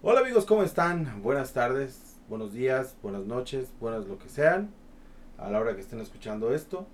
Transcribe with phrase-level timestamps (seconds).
[0.00, 1.24] Hola amigos, ¿cómo están?
[1.24, 4.70] Buenas tardes, buenos días, buenas noches, buenas lo que sean,
[5.38, 6.86] a la hora que estén escuchando esto.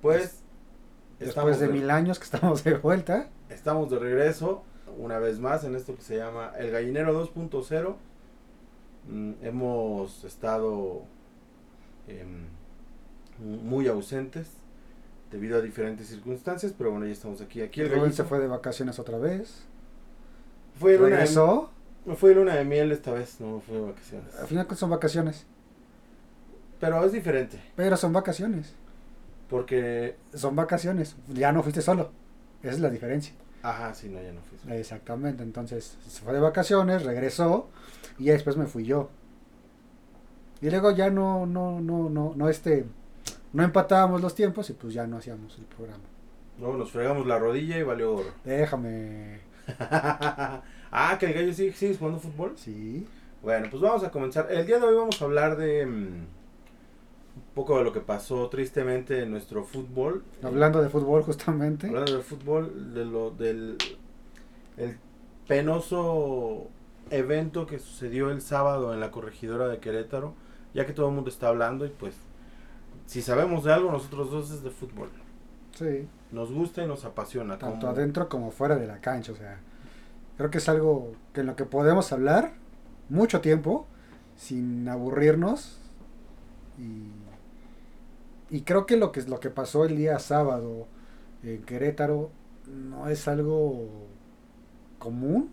[0.00, 0.42] Pues
[1.18, 3.28] Después de mil años que estamos de vuelta.
[3.50, 4.62] Estamos de regreso,
[4.96, 7.94] una vez más, en esto que se llama El Gallinero 2.0.
[9.06, 11.02] Mm, hemos estado
[12.08, 12.46] em,
[13.38, 14.48] muy ausentes
[15.30, 17.60] debido a diferentes circunstancias, pero bueno, ya estamos aquí.
[17.60, 19.66] Aquí el Rubén se fue de vacaciones otra vez.
[20.80, 21.73] Fue ¿Regresó?
[22.04, 24.34] No fue luna de miel esta vez, no fue de vacaciones.
[24.36, 25.46] Al final son vacaciones.
[26.80, 27.58] Pero es diferente.
[27.76, 28.74] Pero son vacaciones.
[29.48, 30.16] Porque...
[30.34, 31.16] Son vacaciones.
[31.28, 32.12] Ya no fuiste solo.
[32.62, 33.34] Esa es la diferencia.
[33.62, 34.74] Ajá, sí, no, ya no fui solo.
[34.74, 35.42] Exactamente.
[35.42, 37.70] Entonces, se fue de vacaciones, regresó
[38.18, 39.08] y ya después me fui yo.
[40.60, 42.86] Y luego ya no, no, no, no, no, este,
[43.52, 46.04] no empatábamos los tiempos y pues ya no hacíamos el programa.
[46.58, 48.28] No, nos fregamos la rodilla y valió oro.
[48.44, 49.40] Déjame.
[50.96, 52.52] Ah, que el gallo sigue, sigue jugando fútbol.
[52.54, 53.04] Sí.
[53.42, 54.46] Bueno, pues vamos a comenzar.
[54.48, 56.26] El día de hoy vamos a hablar de mm, un
[57.52, 60.22] poco de lo que pasó tristemente en nuestro fútbol.
[60.40, 61.88] Hablando de fútbol justamente.
[61.88, 63.76] Hablando de fútbol, de lo del
[64.76, 64.96] el
[65.48, 66.68] penoso
[67.10, 70.34] evento que sucedió el sábado en la corregidora de Querétaro,
[70.74, 72.14] ya que todo el mundo está hablando y pues
[73.06, 75.08] si sabemos de algo nosotros dos es de fútbol.
[75.72, 76.06] Sí.
[76.30, 77.58] Nos gusta y nos apasiona.
[77.58, 79.58] Tanto adentro como fuera de la cancha, o sea
[80.36, 82.54] Creo que es algo que en lo que podemos hablar
[83.08, 83.86] mucho tiempo
[84.36, 85.78] sin aburrirnos
[86.78, 90.86] y, creo que lo que lo que pasó el día sábado
[91.42, 92.30] en Querétaro
[92.66, 93.88] no es algo
[94.98, 95.50] común,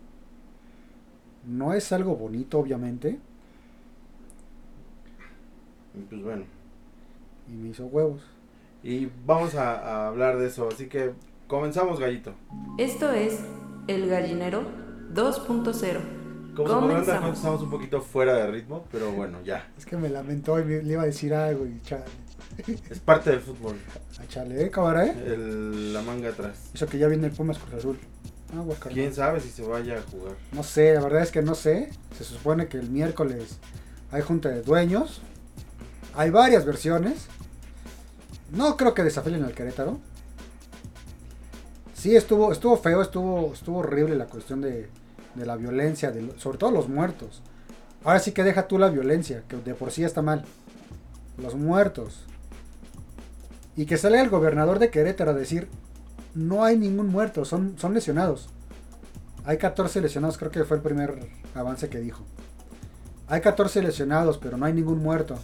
[1.46, 3.18] no es algo bonito obviamente.
[6.08, 6.44] Pues bueno.
[7.48, 8.22] Y me hizo huevos.
[8.82, 11.12] Y vamos a, a hablar de eso, así que
[11.48, 12.34] comenzamos gallito.
[12.78, 13.40] Esto es
[13.86, 14.64] el Gallinero
[15.14, 16.54] 2.0.
[16.56, 19.70] Como dar estamos un poquito fuera de ritmo, pero bueno, ya.
[19.78, 22.04] Es que me lamentó y le iba a decir algo y chale.
[22.90, 23.76] Es parte del fútbol.
[24.20, 25.10] A chale, ¿eh, cabrón?
[25.24, 26.70] El, la manga atrás.
[26.74, 27.98] Eso que ya viene el Pumas Cruz Azul.
[28.54, 28.62] Ah,
[28.92, 30.34] ¿Quién sabe si se vaya a jugar?
[30.52, 31.90] No sé, la verdad es que no sé.
[32.16, 33.58] Se supone que el miércoles
[34.10, 35.22] hay junta de dueños.
[36.14, 37.28] Hay varias versiones.
[38.50, 39.98] No creo que desafilen al Querétaro.
[42.02, 44.88] Sí, estuvo, estuvo feo, estuvo, estuvo horrible la cuestión de,
[45.36, 47.42] la violencia, de, sobre todo los muertos.
[48.02, 50.44] Ahora sí que deja tú la violencia, que de por sí está mal.
[51.38, 52.24] Los muertos.
[53.76, 55.68] Y que sale el gobernador de Querétaro a decir,
[56.34, 58.48] no hay ningún muerto, son, son lesionados.
[59.44, 62.24] Hay 14 lesionados, creo que fue el primer avance que dijo.
[63.28, 65.38] Hay 14 lesionados, pero no hay ningún muerto.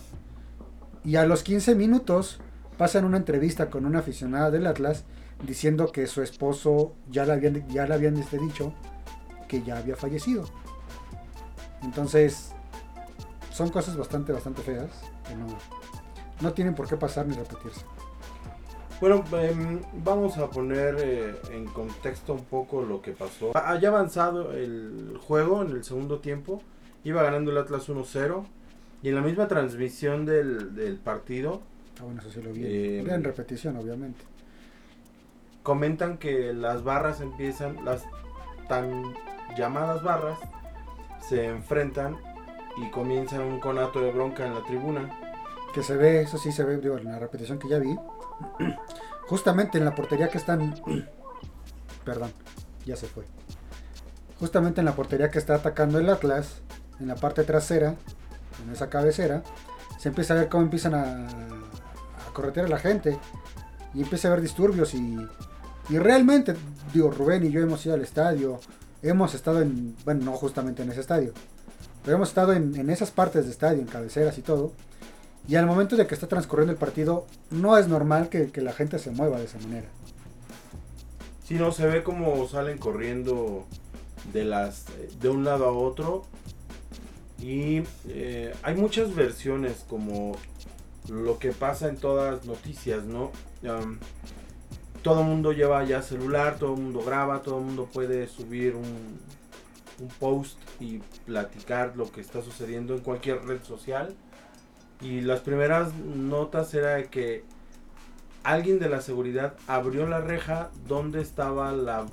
[1.04, 2.40] Y a los 15 minutos
[2.76, 5.04] pasan una entrevista con una aficionada del Atlas
[5.44, 8.72] diciendo que su esposo ya le habían, ya le habían este, dicho
[9.46, 10.44] que ya había fallecido.
[11.82, 12.52] Entonces,
[13.52, 14.90] son cosas bastante, bastante feas
[15.26, 15.46] que no,
[16.40, 17.82] no tienen por qué pasar ni repetirse.
[19.00, 23.56] Bueno, em, vamos a poner eh, en contexto un poco lo que pasó.
[23.56, 26.60] Haya avanzado el juego en el segundo tiempo.
[27.04, 28.44] Iba ganando el Atlas 1-0.
[29.04, 31.62] Y en la misma transmisión del, partido.
[32.00, 32.64] Ah, bueno, eso sí lo vi.
[32.64, 34.24] Eh, en repetición, obviamente
[35.62, 38.04] comentan que las barras empiezan, las
[38.68, 39.14] tan
[39.56, 40.38] llamadas barras,
[41.20, 42.16] se enfrentan
[42.76, 45.10] y comienzan un conato de bronca en la tribuna.
[45.74, 47.96] Que se ve, eso sí se ve, digo, en la repetición que ya vi.
[49.28, 50.80] Justamente en la portería que están.
[52.04, 52.32] Perdón,
[52.86, 53.24] ya se fue.
[54.38, 56.62] Justamente en la portería que está atacando el Atlas,
[57.00, 57.96] en la parte trasera,
[58.64, 59.42] en esa cabecera,
[59.98, 63.18] se empieza a ver cómo empiezan a, a corretear a la gente.
[63.94, 65.18] Y empieza a haber disturbios y
[65.90, 66.54] y realmente,
[66.92, 68.60] digo, Rubén y yo hemos ido al estadio,
[69.02, 71.32] hemos estado en, bueno, no justamente en ese estadio,
[72.04, 74.72] pero hemos estado en, esas partes de estadio, en cabeceras y todo.
[75.48, 78.98] Y al momento de que está transcurriendo el partido, no es normal que, la gente
[78.98, 79.88] se mueva de esa manera.
[81.42, 83.66] Si no, se ve como salen corriendo
[84.34, 84.84] de, las,
[85.20, 86.26] de un lado a otro.
[87.40, 90.36] Y eh, hay muchas versiones como
[91.08, 93.30] lo que pasa en todas las noticias, ¿no?
[95.02, 98.74] Todo el mundo lleva ya celular, todo el mundo graba, todo el mundo puede subir
[98.74, 99.18] un,
[100.20, 104.14] post y platicar lo que está sucediendo en cualquier red social.
[105.00, 107.42] Y las primeras notas era que
[108.44, 112.06] alguien de la seguridad abrió la reja donde estaba la,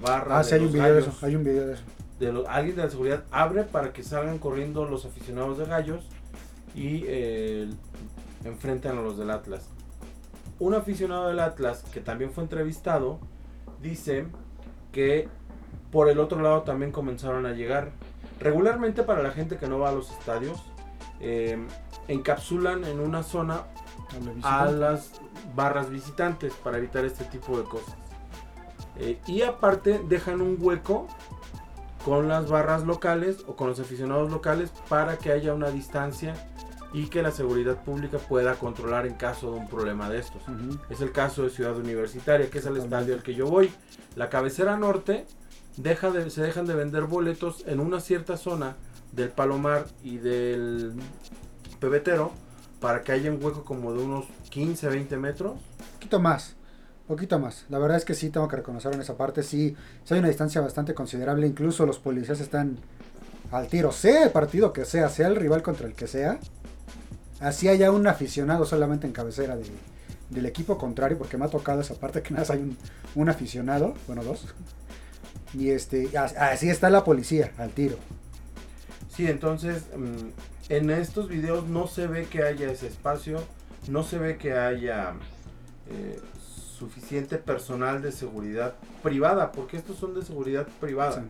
[0.00, 0.38] barra.
[0.38, 1.82] Ah, sí, hay un, video de eso, hay un video de eso.
[2.20, 6.04] De alguien de la seguridad abre para que salgan corriendo los aficionados de gallos
[6.76, 7.68] y eh,
[8.44, 9.73] enfrentan a los del Atlas
[10.58, 13.18] un aficionado del Atlas que también fue entrevistado
[13.82, 14.26] dice
[14.92, 15.28] que
[15.90, 17.92] por el otro lado también comenzaron a llegar
[18.40, 20.62] Regularmente para la gente que no va a los estadios,
[21.20, 21.58] eh,
[22.08, 23.62] encapsulan en una zona
[24.42, 25.12] a las
[25.54, 27.96] barras visitantes para evitar este tipo de cosas.
[28.96, 31.06] Eh, y aparte dejan un hueco
[32.04, 36.34] con las barras locales o con los aficionados locales para que haya una distancia
[36.94, 40.42] y que la seguridad pública pueda controlar en caso de un problema de estos.
[40.42, 40.78] Ujú.
[40.88, 43.70] Es el caso de Ciudad Universitaria, que es el estadio al que yo voy.
[44.14, 45.26] La cabecera norte
[45.76, 48.76] deja de, se dejan de vender boletos en una cierta zona
[49.10, 50.92] del Palomar y del
[51.80, 52.30] Pebetero
[52.78, 55.54] para que haya un hueco como de unos 15, 20 metros.
[55.94, 56.54] poquito más,
[57.08, 57.64] poquito más.
[57.70, 60.28] La verdad es que sí tengo que reconocer en esa parte, sí, sí hay una
[60.28, 61.44] distancia bastante considerable.
[61.44, 62.78] Incluso los policías están
[63.50, 66.38] al tiro, sea el partido que sea, sea el rival contra el que sea.
[67.44, 69.64] Así haya un aficionado solamente en cabecera de-
[70.30, 72.76] del equipo contrario, porque me ha tocado esa parte que nada más hay un,
[73.14, 74.46] un aficionado, bueno, dos.
[75.52, 77.96] Y este, as- así está la policía, al tiro.
[79.14, 83.44] Sí, entonces mm, en estos videos no se ve que haya ese espacio,
[83.88, 85.12] no se ve que haya
[85.90, 86.18] eh,
[86.78, 91.20] suficiente personal de seguridad privada, porque estos son de seguridad privada.
[91.22, 91.28] Sí,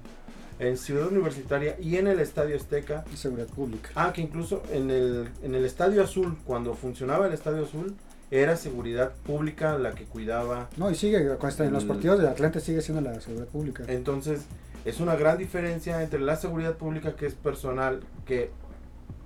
[0.59, 3.05] En Ciudad Universitaria y en el Estadio Azteca.
[3.12, 3.91] y seguridad pública.
[3.95, 7.95] Ah, que incluso en el, en el Estadio Azul, cuando funcionaba el Estadio Azul,
[8.31, 10.69] era seguridad pública la que cuidaba.
[10.77, 13.85] No, y sigue, en los partidos de Atlante sigue siendo la seguridad pública.
[13.87, 14.43] Entonces,
[14.85, 18.51] es una gran diferencia entre la seguridad pública, que es personal, que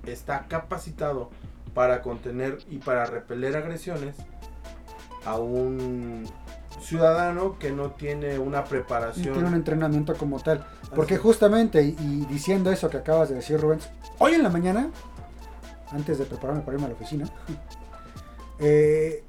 [0.06, 1.30] está capacitado
[1.74, 4.16] para contener y para repeler agresiones,
[5.24, 6.24] a un
[6.80, 9.32] ciudadano que no tiene una preparación.
[9.34, 10.66] tiene un entrenamiento como tal.
[10.94, 11.22] Porque Así.
[11.22, 13.88] justamente, y, y diciendo eso que acabas de decir, Rubens,
[14.18, 14.90] hoy en la mañana,
[15.90, 17.28] antes de prepararme para irme a la oficina,
[18.58, 19.24] eh,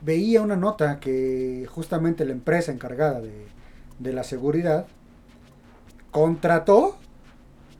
[0.00, 3.46] veía una nota que justamente la empresa encargada de,
[3.98, 4.86] de la seguridad
[6.10, 6.96] contrató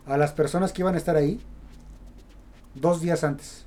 [0.07, 1.41] a las personas que iban a estar ahí
[2.75, 3.67] dos días antes.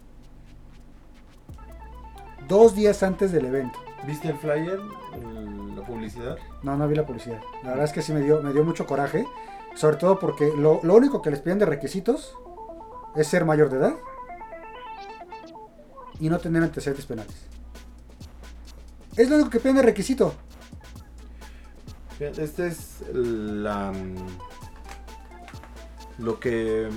[2.48, 3.80] Dos días antes del evento.
[4.06, 4.80] ¿Viste el flyer?
[5.14, 6.38] El- la publicidad.
[6.64, 7.40] No, no vi la publicidad.
[7.64, 9.26] La verdad es que sí me dio, me dio mucho coraje.
[9.76, 12.36] Sobre todo porque lo, lo único que les piden de requisitos
[13.16, 13.96] es ser mayor de edad
[16.20, 17.36] y no tener antecedentes penales.
[19.16, 20.34] Es lo único que piden de requisito.
[22.20, 23.94] Este es la
[26.18, 26.90] lo que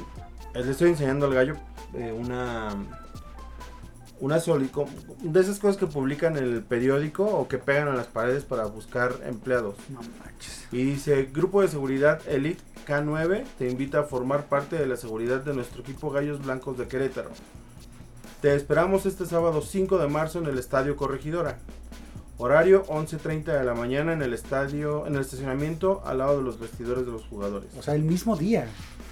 [0.55, 1.57] le estoy enseñando al gallo
[1.93, 2.71] eh, una
[4.21, 4.71] una soli-
[5.23, 8.65] de esas cosas que publican en el periódico o que pegan a las paredes para
[8.67, 9.75] buscar empleados.
[9.89, 10.67] No manches.
[10.73, 15.41] Y dice, Grupo de Seguridad Elite K9 te invita a formar parte de la seguridad
[15.41, 17.31] de nuestro equipo Gallos Blancos de Querétaro.
[18.43, 21.59] Te esperamos este sábado 5 de marzo en el Estadio Corregidora.
[22.39, 26.59] Horario 11.30 de la mañana en el estadio, en el estacionamiento al lado de los
[26.59, 27.69] vestidores de los jugadores.
[27.79, 28.67] O sea, el mismo día.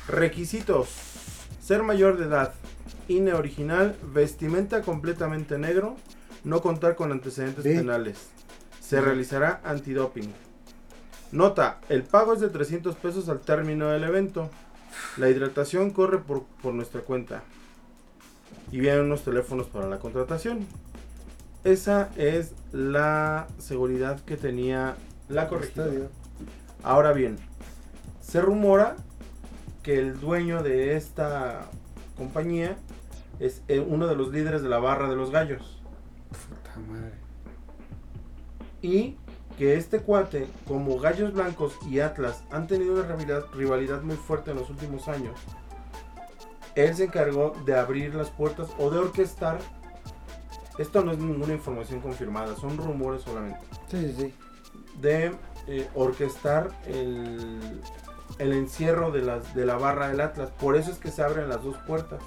[0.07, 0.89] Requisitos.
[1.69, 2.55] Ser mayor de edad.
[3.09, 3.95] INE original.
[4.15, 5.97] Vestimenta completamente negro.
[6.43, 8.31] No contar con antecedentes penales.
[8.81, 10.33] Se realizará antidoping.
[11.31, 11.79] Nota.
[11.91, 14.49] El pago es de 300 pesos al término del evento.
[15.19, 17.43] La hidratación corre por, por nuestra cuenta.
[18.73, 20.67] Y vienen unos teléfonos para la contratación.
[21.65, 24.97] Esa es la seguridad que tenía
[25.29, 26.09] la corregidora.
[26.83, 27.37] Ahora bien,
[28.23, 28.97] se rumora
[29.89, 31.71] que el dueño de esta
[32.19, 32.77] compañía
[33.41, 35.81] es eh, uno de los líderes de la barra de los gallos.
[36.29, 37.15] Puta madre.
[38.83, 39.17] Y
[39.57, 44.51] que este cuate, como Gallos Blancos y Atlas han tenido una rivalidad, rivalidad muy fuerte
[44.51, 45.41] en los últimos años,
[46.75, 49.59] él se encargó de abrir las puertas o de orquestar.
[50.77, 53.61] Esto no es ninguna información confirmada, son rumores solamente.
[53.91, 54.35] Sí, sí, sí.
[55.01, 55.33] de
[55.67, 57.81] eh, orquestar el,
[58.39, 60.51] el encierro de, las, de la barra del Atlas.
[60.61, 62.21] Por eso es que se abren las dos puertas.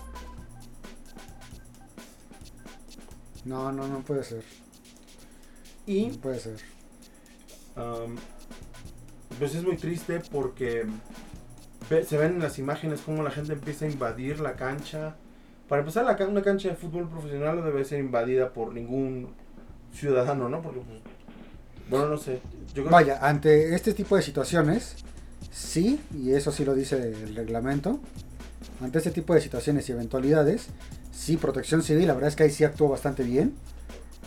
[3.45, 4.43] No, no, no puede ser.
[5.87, 6.57] Y No puede ser.
[7.75, 8.15] um,
[9.39, 10.85] pues es muy triste porque
[11.89, 15.15] ve- se ven en las imágenes cómo la gente empieza a invadir la cancha.
[15.67, 19.33] Para empezar, la, una cancha de fútbol profesional no debe ser invadida por ningún
[19.93, 20.61] ciudadano, ¿no?
[20.61, 20.99] Porque, pues,
[21.89, 22.41] bueno, no sé.
[22.75, 24.97] Yo creo Vaya, ante este tipo de situaciones,
[25.51, 27.99] sí, y eso sí lo dice el reglamento,
[28.81, 30.67] ante este tipo de situaciones y eventualidades,
[31.11, 33.53] sí, Protección Civil, la verdad es que ahí sí actuó bastante bien,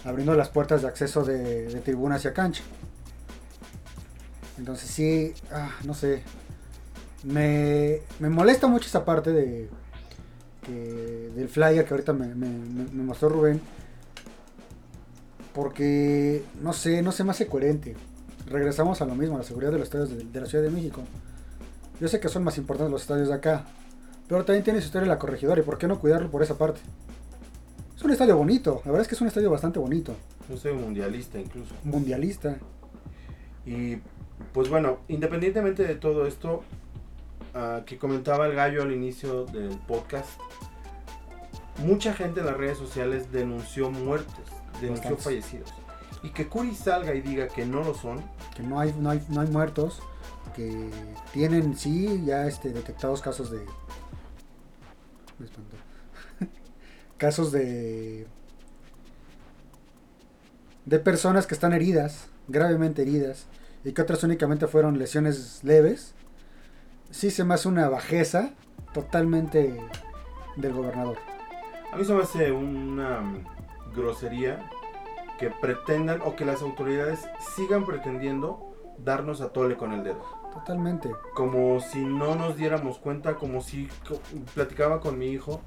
[0.05, 2.63] abriendo las puertas de acceso de, de tribuna hacia cancha.
[4.59, 6.23] Entonces sí, ah, no sé,
[7.25, 9.69] me, me molesta mucho esa parte de
[11.37, 13.61] del flyer que ahorita me- me- me mostró Rubén,
[15.53, 17.95] porque no sé, no se me hace coherente
[18.47, 20.71] regresamos a lo mismo, a la seguridad de los estadios de, de la Ciudad de
[20.71, 21.03] México.
[22.01, 23.65] Yo sé que son más importantes los estadios de acá,
[24.29, 26.81] pero también tiene su historia la corregidora, ¿y por qué no cuidarlo por esa parte?
[27.97, 30.15] Es un estadio bonito, la verdad es que es un estadio bastante bonito,
[30.51, 31.75] Yo soy mundialista incluso.
[31.85, 32.57] mundialista.
[33.65, 33.99] Y
[34.53, 36.63] pues bueno, independientemente de todo esto
[37.55, 40.29] ah, que comentaba el gallo al inicio del podcast,
[41.79, 44.35] mucha gente en las redes sociales denunció muertes,
[44.81, 45.25] denunció Bastantes.
[45.25, 45.73] fallecidos.
[46.25, 48.25] Y que Curi salga y diga que no lo son,
[48.57, 50.01] que no hay, no hay, no hay muertos,
[50.57, 50.91] que
[51.35, 53.59] tienen sí ya este, detectados casos de...
[55.39, 55.77] me espantó.
[57.19, 58.27] casos de...
[60.87, 63.45] de personas que están heridas, gravemente heridas,
[63.85, 66.15] y que otras únicamente fueron lesiones leves,
[67.11, 68.55] sí se me hace una bajeza
[68.95, 69.79] totalmente
[70.57, 71.19] del gobernador.
[71.93, 73.23] a mí se me hace una
[73.95, 74.71] grosería
[75.39, 77.21] que pretendan o que las autoridades
[77.57, 80.25] sigan pretendiendo darnos a tole con el dedo.
[80.53, 81.11] Totalmente.
[81.35, 83.89] como si no nos diéramos cuenta, como si
[84.55, 85.61] platicaba con mi hijo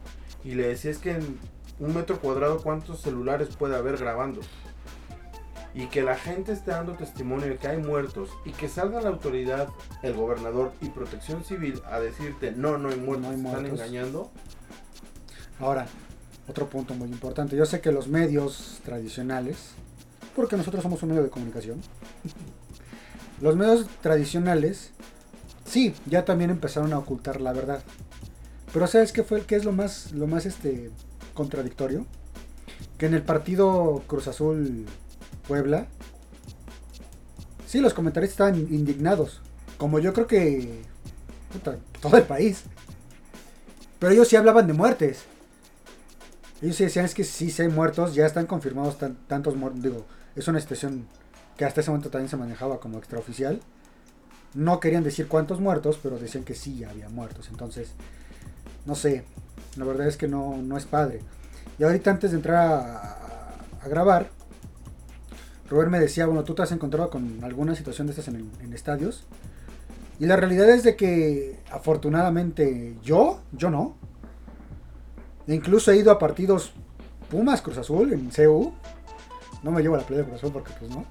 [0.45, 1.37] y le decía es que en
[1.79, 4.39] un metro cuadrado cuántos celulares puede haber grabando.
[5.73, 9.09] Y que la gente esté dando testimonio de que hay muertos y que salga la
[9.09, 9.67] autoridad,
[10.01, 13.79] el gobernador y protección civil a decirte no, no hay muertos, No hay están muertos.
[13.81, 14.31] engañando.
[15.59, 15.85] Ahora,
[16.47, 17.55] otro punto muy importante.
[17.55, 19.57] Yo sé que los medios tradicionales,
[20.35, 21.81] porque nosotros somos un medio de comunicación,
[23.41, 24.91] los medios tradicionales,
[25.65, 27.81] sí, ya también empezaron a ocultar la verdad.
[28.73, 30.91] Pero ¿sabes qué fue qué es lo más, lo más este,
[31.33, 32.05] contradictorio?
[32.97, 34.85] Que en el partido Cruz Azul
[35.47, 35.87] Puebla,
[37.65, 39.41] sí, los comentaristas estaban indignados.
[39.77, 40.81] Como yo creo que
[42.01, 42.63] todo el país.
[43.99, 45.23] Pero ellos sí hablaban de muertes.
[46.61, 49.81] Ellos decían es que sí, sí hay muertos, ya están confirmados tan- tantos muertos.
[49.83, 51.05] Digo, es una situación
[51.55, 53.59] que hasta ese momento también se manejaba como extraoficial.
[54.53, 57.49] No querían decir cuántos muertos, pero decían que sí había muertos.
[57.49, 57.89] Entonces,
[58.85, 59.23] no sé,
[59.75, 61.21] la verdad es que no, no es padre.
[61.77, 64.29] Y ahorita antes de entrar a, grabar,
[65.69, 68.73] Robert me decía, bueno, tú te has encontrado con alguna situación de estas en, en
[68.73, 69.25] estadios.
[70.19, 73.96] Y la realidad es de que afortunadamente yo, yo no.
[75.47, 76.71] Incluso he ido a partidos
[77.29, 78.73] Pumas Cruz Azul en CU.
[79.63, 81.05] No me llevo a la playa de Cruz Azul porque pues no.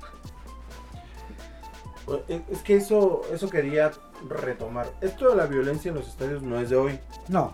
[2.29, 3.91] Es es que eso, eso quería
[4.29, 4.93] retomar.
[5.01, 7.01] Esto de la violencia en los estadios no es de hoy.
[7.29, 7.53] No,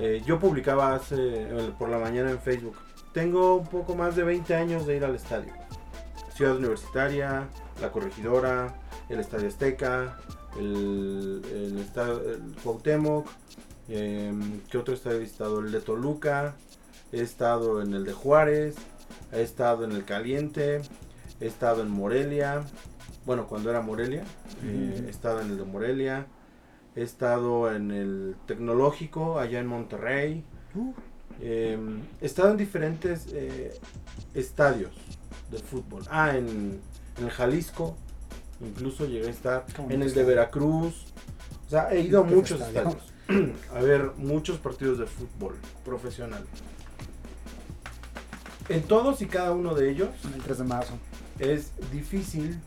[0.00, 2.76] Eh, yo publicaba hace, por la mañana en Facebook.
[3.12, 5.52] Tengo un poco más de 20 años de ir al estadio.
[6.34, 7.48] Ciudad Universitaria,
[7.80, 8.74] La Corregidora,
[9.08, 10.16] el Estadio Azteca,
[10.56, 13.26] el, el, estadio, el Cuauhtémoc.
[13.88, 15.60] Em, ¿Qué otro estadio he visitado?
[15.60, 16.54] El de Toluca.
[17.12, 18.76] He estado en el de Juárez.
[19.32, 20.82] He estado en el Caliente.
[21.40, 22.64] He estado en Morelia.
[23.26, 24.24] Bueno, cuando era Morelia.
[24.64, 26.26] eh, he estado en el de Morelia.
[26.96, 30.44] He estado en el tecnológico allá en Monterrey.
[30.74, 30.92] Uh,
[31.40, 31.78] Eh,
[32.20, 33.72] he estado en diferentes eh,
[34.34, 34.90] estadios
[35.52, 36.02] de fútbol.
[36.10, 36.80] Ah, en,
[37.16, 37.96] en el Jalisco.
[38.60, 39.64] Incluso llegué a estar.
[39.88, 40.24] En el de.
[40.24, 41.04] Veracruz.
[41.66, 42.78] O sea, he ido a muchos estadio.
[42.90, 43.07] estadios.
[43.74, 45.54] a ver muchos partidos de fútbol
[45.84, 46.44] profesional.
[48.68, 50.94] En todos y cada uno de ellos el 3 de marzo.
[51.38, 52.58] es difícil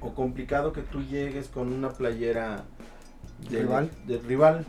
[0.00, 2.64] o complicado que tú llegues con una playera
[3.48, 4.66] de Rival.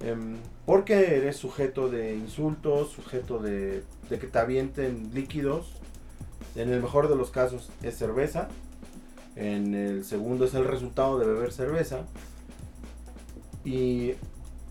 [0.00, 5.72] em, porque eres sujeto de insultos, sujeto de, de que te avienten líquidos.
[6.54, 8.48] En el mejor de los casos es cerveza.
[9.36, 12.06] En el segundo es el resultado de beber cerveza.
[13.66, 14.14] Y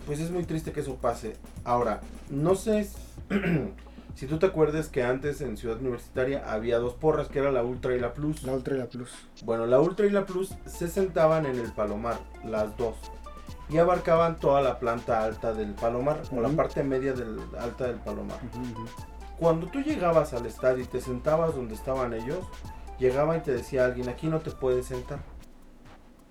[0.05, 1.35] pues es muy triste que eso pase.
[1.65, 1.99] Ahora,
[2.29, 2.87] no sé
[4.15, 7.61] si tú te acuerdas que antes en Ciudad Universitaria había dos porras, que era la
[7.61, 8.43] Ultra y la Plus.
[8.43, 9.11] La Ultra y la Plus.
[9.43, 12.95] Bueno, la Ultra y la Plus se sentaban en el Palomar, las dos.
[13.67, 17.97] Y abarcaban toda la planta alta del Palomar, o la parte media del, alta del
[17.97, 18.39] Palomar.
[19.37, 22.45] Cuando tú llegabas al estadio y te sentabas donde estaban ellos,
[22.97, 25.19] llegaba y te decía alguien, aquí no te puedes sentar.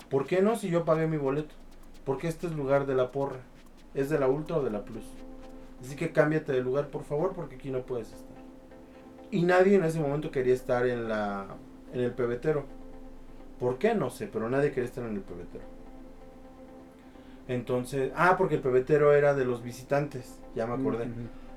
[0.09, 1.55] ¿Por qué no si yo pagué mi boleto?
[2.05, 3.41] Porque este es lugar de la porra.
[3.95, 5.05] ¿Es de la Ultra o de la Plus?
[5.81, 8.37] Así que cámbiate de lugar, por favor, porque aquí no puedes estar.
[9.31, 11.47] Y nadie en ese momento quería estar en la
[11.93, 12.65] en el pebetero.
[13.59, 13.95] ¿Por qué?
[13.95, 15.65] No sé, pero nadie quería estar en el pebetero.
[17.47, 21.09] Entonces, ah, porque el pebetero era de los visitantes, ya me acordé.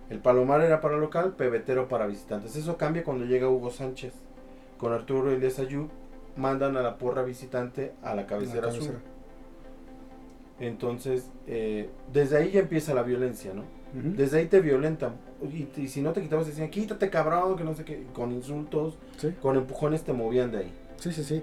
[0.10, 2.56] El Palomar era para local, pebetero para visitantes.
[2.56, 4.14] Eso cambia cuando llega Hugo Sánchez.
[4.78, 5.90] Con Arturo Elias Ayub
[6.36, 8.82] mandan a la porra visitante a la cabecera, La sur.
[8.88, 9.17] cabecera.
[10.60, 13.64] Entonces, eh, desde ahí ya empieza la violencia, ¿no?
[13.94, 15.16] Desde ahí te violentan.
[15.42, 18.06] Y, y si no te quitabas, decían, quítate cabrón, que no sé qué.
[18.14, 19.34] Con insultos, Sí.
[19.42, 20.74] con empujones te movían de ahí.
[20.98, 21.42] Sí, sí, sí.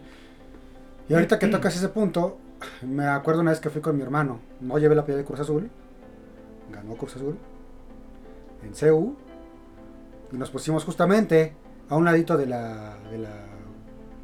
[1.08, 2.38] Y ahorita que tocas ese punto,
[2.82, 4.40] Me acuerdo una vez que fui con mi hermano.
[4.60, 5.68] No llevé la playa de Cruz Azul.
[6.72, 7.36] Ganó Cruz Azul.
[8.62, 9.16] En CU.
[10.32, 11.52] Y nos pusimos justamente
[11.88, 13.30] a un ladito de la, de la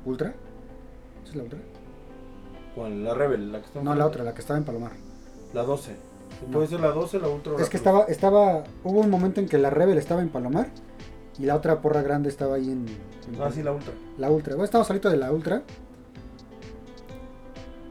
[0.05, 0.33] Ultra.
[1.27, 1.59] ¿Es la Ultra?
[2.75, 4.93] Con la Rebel, la que está No, la otra, la que estaba en Palomar.
[5.53, 5.97] La 12.
[6.47, 6.53] No.
[6.53, 9.59] Puede ser la 12, la Ultra Es que estaba, estaba, hubo un momento en que
[9.59, 10.69] la Rebel estaba en Palomar
[11.39, 13.93] y la otra porra grande estaba ahí en, en Ah, sí, la Ultra.
[14.19, 14.55] la Ultra.
[14.55, 15.63] Bueno, estamos solito de la Ultra.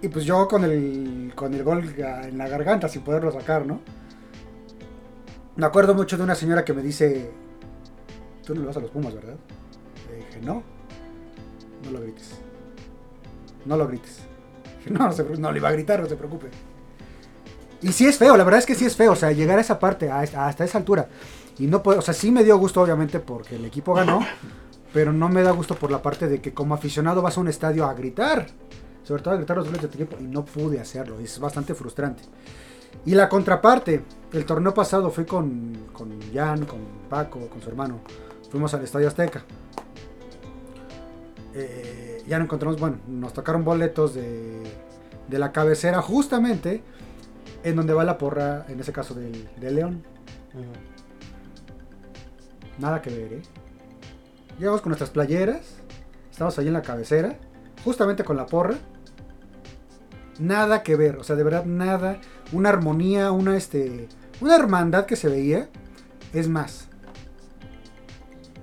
[0.01, 3.81] Y pues yo con el, con el gol en la garganta sin poderlo sacar, ¿no?
[5.57, 7.29] Me acuerdo mucho de una señora que me dice,
[8.45, 9.35] tú no le vas a los Pumas, ¿verdad?
[10.09, 10.63] Le dije, no,
[11.83, 12.35] no lo grites.
[13.65, 14.21] No lo grites.
[14.87, 16.47] No, no, se no le iba a gritar, no se preocupe.
[17.81, 19.61] Y sí es feo, la verdad es que sí es feo, o sea, llegar a
[19.61, 21.07] esa parte, a- hasta esa altura.
[21.57, 24.19] Y no puedo, o sea, sí me dio gusto obviamente porque el equipo ganó,
[24.93, 27.47] pero no me da gusto por la parte de que como aficionado vas a un
[27.47, 28.47] estadio a gritar,
[29.03, 31.73] sobre todo a gritar los goles de tu equipo, y no pude hacerlo, es bastante
[31.73, 32.23] frustrante.
[33.05, 37.99] Y la contraparte, el torneo pasado fui con, con Jan, con Paco, con su hermano,
[38.51, 39.43] fuimos al Estadio Azteca.
[41.53, 44.61] Eh, ya no encontramos, bueno, nos tocaron boletos de,
[45.27, 46.83] de la cabecera justamente
[47.63, 50.03] en donde va la porra, en ese caso del, del León.
[52.77, 53.41] Nada que ver, ¿eh?
[54.57, 55.77] Llegamos con nuestras playeras.
[56.31, 57.37] Estamos ahí en la cabecera.
[57.83, 58.75] Justamente con la porra.
[60.37, 61.17] Nada que ver.
[61.17, 62.19] O sea, de verdad, nada.
[62.51, 64.07] Una armonía, una este.
[64.41, 65.69] Una hermandad que se veía.
[66.33, 66.87] Es más.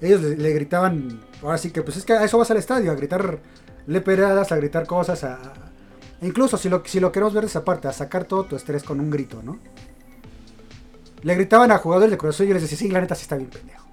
[0.00, 1.20] Ellos le, le gritaban.
[1.46, 2.90] Ahora sí que, pues es que a eso vas al estadio.
[2.90, 3.38] A gritar
[3.86, 5.22] leperadas, a gritar cosas.
[5.22, 5.38] A,
[6.20, 8.56] e incluso si lo, si lo queremos ver de esa parte, a sacar todo tu
[8.56, 9.60] estrés con un grito, ¿no?
[11.22, 13.36] Le gritaban a jugadores de Cruz y yo les decía, sí, la neta sí está
[13.36, 13.86] bien pendejo.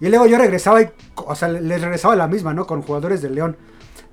[0.00, 2.66] Y luego yo regresaba y, o sea, les regresaba la misma, ¿no?
[2.66, 3.56] Con jugadores del León.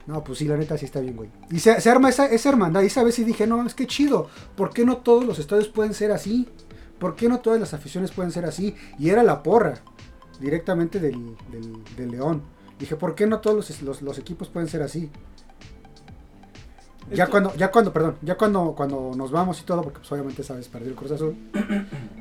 [0.08, 1.30] No, pues sí, la neta sí está bien, güey.
[1.52, 2.82] Y se, se arma esa, esa hermandad.
[2.82, 4.30] Y esa vez sí dije, no, es que chido.
[4.56, 6.48] ¿Por qué no todos los estadios pueden ser así?
[6.98, 8.74] ¿Por qué no todas las aficiones pueden ser así?
[8.98, 9.82] Y era la porra,
[10.40, 12.42] directamente del, del- del León.
[12.80, 15.10] Dije, ¿por qué no todos los, los- los equipos pueden ser así?
[17.12, 20.12] Ya Esto- cuando, ya cuando, perdón, ya cuando, cuando nos vamos y todo, porque pues
[20.12, 21.36] obviamente sabes, perdió el Cruz Azul.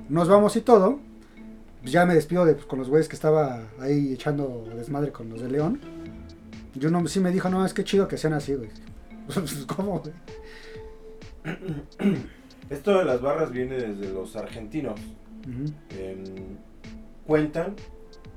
[0.08, 0.98] Nos vamos y todo.
[1.80, 5.28] pues, ya me despido de, pues, con los güeyes que estaba ahí echando desmadre con
[5.28, 5.80] los de León.
[6.74, 8.70] Y uno sí me dijo, no, es que chido que sean así, güey.
[9.26, 10.12] Pues, ¿Cómo, güey?
[12.70, 15.00] Esto de las barras viene desde los argentinos.
[15.90, 16.24] Em,
[17.26, 17.74] cuentan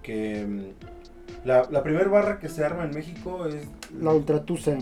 [0.01, 0.73] que em,
[1.45, 3.67] la, la primera barra que se arma en México es,
[3.99, 4.77] La Ultratusa.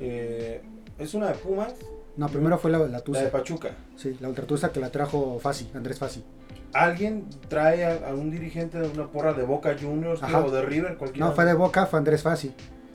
[0.00, 0.62] eh,
[0.98, 1.74] es una de Pumas,
[2.16, 3.22] No, primero fue la, la la Tusa.
[3.22, 3.70] de Pachuca.
[3.96, 6.24] Sí, la Ultratusa que la trajo Fasi, Andrés Fasi.
[6.72, 10.44] Alguien trae a, a un dirigente de una porra de Boca Juniors Ajá.
[10.44, 11.26] o de River, cualquiera.
[11.28, 12.52] No, fue de Boca, fue Andrés Fasi,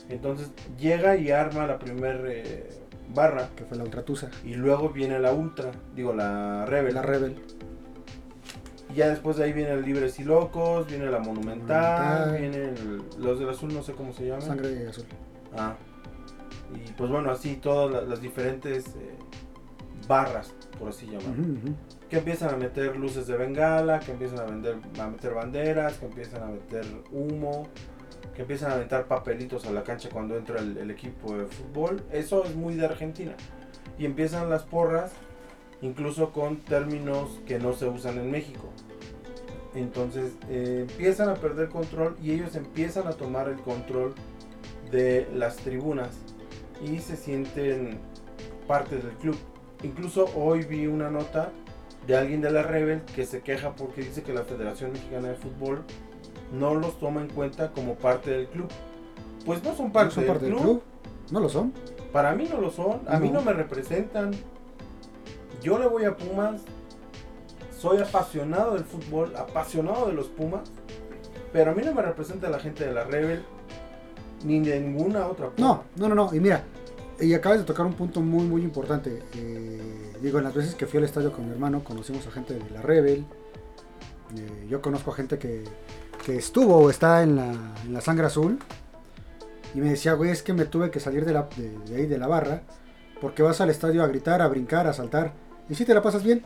[0.09, 2.19] Entonces llega y arma la primera
[3.13, 4.29] barra que fue la Ultratusa.
[4.45, 6.93] y luego viene la Ultra, digo la Rebel.
[6.93, 7.35] La Rebel.
[8.89, 12.39] Y ya después de ahí vienen Libres y Locos, viene la Monumental, Monumental.
[12.39, 14.41] vienen el- los del azul, no sé cómo se llaman.
[14.41, 15.06] Sangre azul.
[15.56, 15.75] Ah.
[16.73, 19.15] Y pues bueno, así todas la- las diferentes eh,
[20.08, 21.36] barras, por así llamar.
[22.10, 26.06] Que empiezan a meter luces de bengala, que empiezan a, vender, a meter banderas, que
[26.08, 27.67] empiezan a meter humo,
[28.36, 32.02] que empiezan a aventar papelitos a la cancha cuando entra el, el equipo de fútbol.
[32.12, 33.34] Eso es muy de Argentina.
[33.99, 35.12] Y empiezan las porras,
[35.81, 38.67] incluso con términos que no se usan en México.
[39.75, 44.13] Entonces eh, empiezan a perder control y ellos empiezan a tomar el control
[44.91, 46.09] de las tribunas
[46.83, 47.99] y se sienten
[48.67, 49.37] parte del club.
[49.83, 51.51] Incluso hoy vi una nota
[52.07, 55.35] de alguien de la Rebel que se queja porque dice que la Federación Mexicana de
[55.35, 55.83] Fútbol
[56.51, 58.67] no los toma en cuenta como parte del club.
[59.45, 60.63] Pues no son parte, ¿No son del, parte del club.
[60.63, 60.83] club?
[61.31, 61.73] ¿No lo son?
[62.11, 63.01] Para mí no lo son.
[63.07, 64.31] A mí no me representan.
[65.61, 66.61] Yo le voy a Pumas.
[67.77, 70.69] Soy apasionado del fútbol, apasionado de los Pumas.
[71.53, 73.43] Pero a mí no me representa la gente de la Rebel.
[74.43, 76.33] Ni de ninguna otra No, no, no, no.
[76.33, 76.63] Y mira,
[77.19, 79.23] y acabas de tocar un punto muy, muy importante.
[79.35, 82.53] Eh, digo, en las veces que fui al estadio con mi hermano, conocimos a gente
[82.53, 83.25] de la Rebel.
[84.37, 85.63] Eh, yo conozco a gente que,
[86.27, 87.51] estuvo o está en la,
[87.85, 88.59] en la sangre azul.
[89.73, 91.35] Y me decía, güey, es que me tuve que salir de
[91.95, 92.61] ahí de la barra.
[93.19, 95.33] Porque vas al estadio a gritar, a brincar, a saltar.
[95.69, 96.43] Y si te la pasas bien,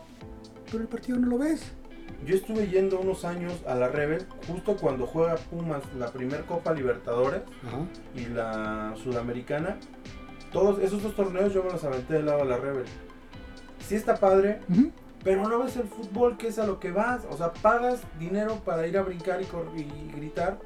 [0.72, 1.72] pero el partido no lo ves.
[2.26, 6.74] Yo estuve yendo unos años a la Rebel justo cuando juega Pumas la primer Copa
[6.74, 7.86] Libertadores Ajá.
[8.16, 9.78] y la Sudamericana.
[10.52, 12.86] Todos esos dos torneos yo me los aventé del lado de la Rebel.
[13.86, 14.60] Sí está padre,
[15.24, 17.26] pero no ves el fútbol que es a lo que vas.
[17.30, 19.46] O sea, pagas dinero para ir a brincar y,
[19.82, 20.60] y gritar.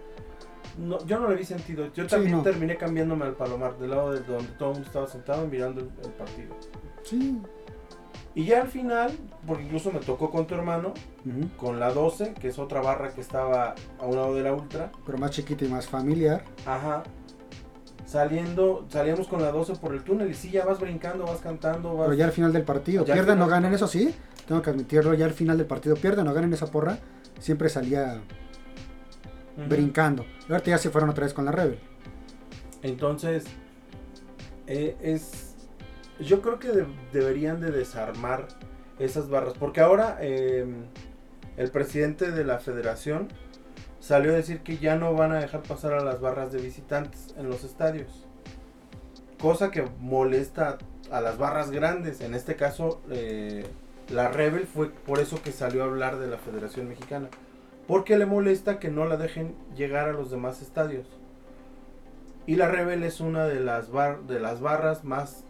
[0.78, 1.92] no, yo no le vi sentido.
[1.94, 2.44] Yo también no.
[2.44, 5.90] terminé cambiándome al Palomar, del lado de donde todo el mundo estaba sentado mirando el,
[6.04, 6.56] el partido.
[7.04, 7.42] Sí.
[8.38, 9.10] Y ya al final,
[9.48, 10.94] porque incluso me tocó con tu hermano,
[11.58, 14.92] con la 12, que es otra barra que estaba a un lado de la Ultra.
[15.08, 16.44] Pero más chiquita y más familiar.
[16.64, 17.02] Ajá.
[18.06, 21.96] Saliendo, salíamos con la 12 por el túnel y sí, ya vas brincando, vas cantando,
[21.96, 22.06] vas...
[22.10, 24.14] Pero ya al final del partido, Ya pierdan o final- ganen, eso sí,
[24.48, 27.00] tengo que admitirlo, ya al final del partido, pierdan o ganen esa porra,
[27.40, 28.22] siempre salía
[29.68, 30.26] brincando.
[30.48, 31.80] Y ahorita ya se fueron otra vez con la Rebel.
[32.84, 33.46] Entonces,
[34.68, 35.47] eh, es.
[36.20, 38.48] Yo creo que de- deberían de desarmar
[39.00, 39.54] esas barras.
[39.60, 40.66] Porque ahora eh,
[41.58, 43.28] el presidente de la federación
[44.00, 47.34] salió a decir que ya no van a dejar pasar a las barras de visitantes
[47.38, 48.26] en los estadios.
[49.40, 50.78] Cosa que molesta
[51.12, 52.22] a las barras grandes.
[52.22, 53.66] En este caso, eh,
[54.10, 57.30] la Rebel fue por eso que salió a hablar de la Federación Mexicana.
[57.88, 61.06] Porque le molesta que no la dejen llegar a los demás estadios.
[62.48, 65.44] Y la Rebel es una de las, bar- de las barras más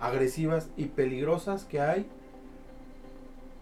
[0.00, 2.06] agresivas y peligrosas que hay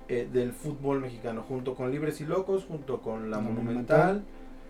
[0.09, 4.25] eh, del fútbol mexicano, junto con Libres y Locos, junto con la La Monumental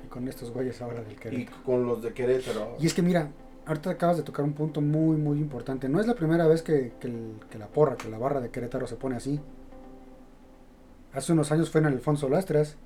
[0.05, 1.63] Y con estos güeyes ahora del y Querétaro.
[1.65, 2.77] con los de Querétaro.
[2.81, 3.31] Y es que mira,
[3.67, 5.89] ahorita acabas de tocar un punto muy, muy importante.
[5.89, 8.51] No es la primera vez que, que el- que la porra, que la barra de
[8.51, 9.41] Querétaro se pone así.
[11.15, 12.77] Hace unos años fue en Alfonso Lastras,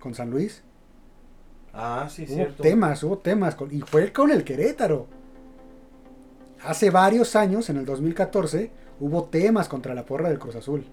[0.00, 0.62] con San Luis.
[1.72, 2.62] Ah, sí, hubo cierto.
[2.62, 5.06] temas, hubo temas, con- y fue con el Querétaro.
[6.64, 8.70] Hace varios años, en el 2014,
[9.00, 10.84] hubo temas contra la porra del Cruz Azul.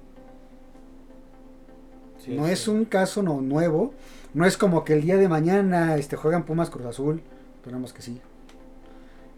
[2.17, 2.51] Sí, no sí.
[2.51, 3.93] es un caso no, nuevo,
[4.33, 7.21] no es como que el día de mañana este, juegan Pumas Cruz Azul,
[7.55, 8.19] esperamos que sí.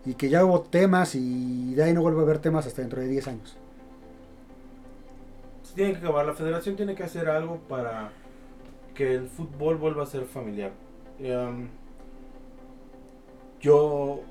[0.06, 3.02] Y que ya hubo temas y de ahí no vuelve a haber temas hasta dentro
[3.02, 3.58] de 10 años.
[5.64, 6.26] Se tiene que acabar.
[6.26, 8.12] La federación tiene que hacer algo para
[8.96, 10.72] que el fútbol vuelva a ser familiar.
[11.20, 11.70] Em,
[13.62, 14.22] yo,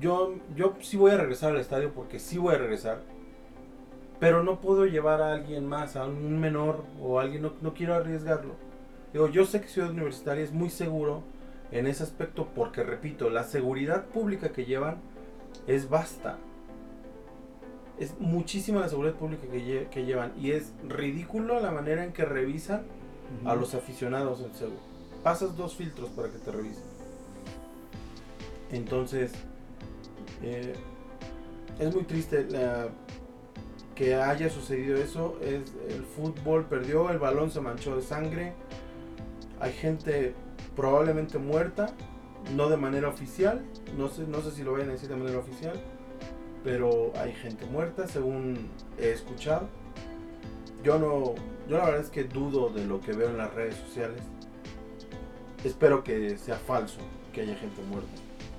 [0.00, 3.00] yo, yo sí voy a regresar al estadio porque sí voy a regresar.
[4.20, 7.72] Pero no puedo llevar a alguien más, a un menor o a alguien, no, no
[7.74, 8.54] quiero arriesgarlo.
[9.12, 11.22] Digo, yo sé que Ciudad Universitaria es muy seguro
[11.70, 14.96] en ese aspecto porque, repito, la seguridad pública que llevan
[15.66, 16.36] es vasta.
[17.98, 22.12] Es muchísima la seguridad pública que, lle- que llevan y es ridículo la manera en
[22.12, 22.82] que revisan
[23.44, 24.70] a los aficionados en CEU.
[25.22, 26.84] Pasas dos filtros para que te revisen.
[28.70, 29.32] Entonces,
[30.42, 30.74] eh,
[31.78, 32.46] es muy triste
[33.94, 35.38] que haya sucedido eso.
[35.42, 38.54] Es, el fútbol perdió, el balón se manchó de sangre.
[39.60, 40.34] Hay gente
[40.76, 41.86] probablemente muerta,
[42.54, 43.64] no de manera oficial.
[43.96, 45.74] No sé, no sé si lo vayan a decir de manera oficial.
[46.64, 49.68] Pero hay gente muerta, según he escuchado.
[50.84, 51.34] Yo no,
[51.68, 54.22] yo la verdad es que dudo de lo que veo en las redes sociales.
[55.64, 57.00] Espero que sea falso,
[57.32, 58.08] que haya gente muerta,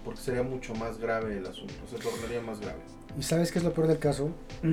[0.03, 2.79] porque sería mucho más grave el asunto, se tornaría más grave.
[3.17, 4.29] ¿Y sabes qué es lo peor del caso?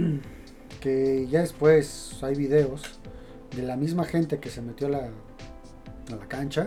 [0.80, 2.82] Que ya después hay videos
[3.56, 4.98] de la misma gente que se metió a la,
[6.12, 6.66] a la cancha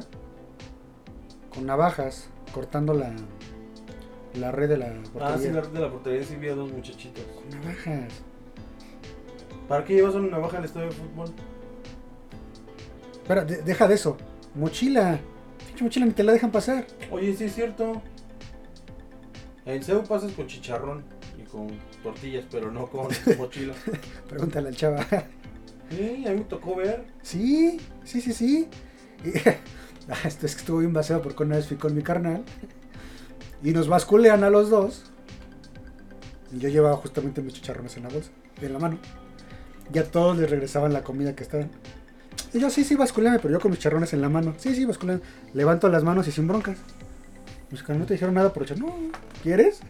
[1.54, 3.13] con navajas cortando la,
[4.34, 5.38] la red de la Ah, portería.
[5.38, 7.24] sí, la red de la portería sí vi a dos muchachitos.
[7.24, 8.12] Con navajas.
[9.67, 11.30] ¿Para qué llevas una navaja al estadio de fútbol?
[13.13, 14.17] Espera, de- deja de eso.
[14.56, 15.19] Mochila.
[15.67, 16.88] Pinche mochila ni te la dejan pasar.
[17.12, 18.02] Oye, sí es cierto.
[19.73, 21.03] En CEU pasas con chicharrón
[21.38, 21.67] y con
[22.01, 23.73] tortillas, pero no con mochila.
[24.27, 25.05] Pregúntale al chava.
[25.89, 27.05] Sí, a mí me tocó ver.
[27.21, 28.67] Sí, sí, sí, sí.
[29.23, 29.32] Y-
[30.12, 32.43] Ah, esto es que estuvo bien vaciado porque una vez fui con mi carnal
[33.62, 35.03] y nos basculean a los dos.
[36.51, 38.97] Y yo llevaba justamente mis chicharrones en la bolsa, en la mano.
[39.91, 41.69] Ya todos les regresaban la comida que estaban.
[42.53, 44.55] Y yo, sí, sí, basculeame, pero yo con mis chicharrones en la mano.
[44.58, 45.21] Sí, sí, basculeame.
[45.53, 46.79] Levanto las manos y sin broncas.
[47.71, 48.79] Mis carnales no te dijeron nada por echar.
[48.79, 48.93] No,
[49.43, 49.82] ¿quieres?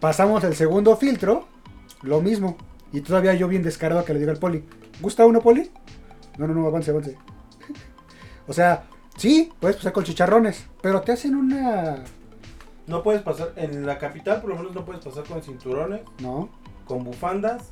[0.00, 1.46] Pasamos el segundo filtro,
[2.02, 2.56] lo mismo.
[2.92, 4.64] Y todavía yo bien descarado que le diga al poli,
[5.00, 5.70] ¿gusta uno, poli?
[6.38, 7.16] No, no, no, avance, avance.
[8.48, 8.84] o sea,
[9.16, 12.02] sí, puedes pasar con chicharrones, pero te hacen una...
[12.86, 16.48] No puedes pasar, en la capital por lo menos no puedes pasar con cinturones, No,
[16.86, 17.64] con bufandas,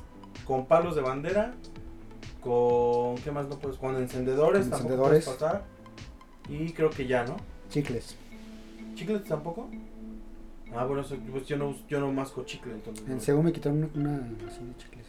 [0.45, 1.55] con palos de bandera,
[2.41, 3.15] con...
[3.23, 3.77] ¿Qué más no puedes?
[3.79, 5.25] Con encendedores, Con tampoco encendedores.
[5.25, 5.63] puedes pasar.
[6.49, 7.37] Y creo que ya, ¿no?
[7.69, 8.15] Chicles.
[8.95, 9.69] ¿Chicles tampoco?
[10.75, 13.07] Ah, bueno, pues yo no, yo no masco chicle, entonces.
[13.07, 13.21] En.
[13.21, 15.05] Seúl me quitaron una, una así de chicles.